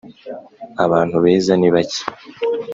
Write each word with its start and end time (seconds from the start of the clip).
abantu 0.85 1.15
beza 1.23 1.53
ni 1.59 1.69
bake 1.73 2.01